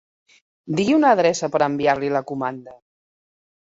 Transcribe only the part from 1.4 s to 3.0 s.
per a enviar-li la comanda.